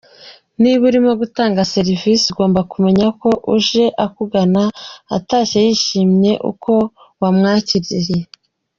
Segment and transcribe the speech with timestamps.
[0.61, 4.63] Niba urimo gutanga serivisi ugomba kumenya ko uje akugana
[5.17, 6.71] atashye yishimiye uko
[7.21, 8.17] wamwakiriye.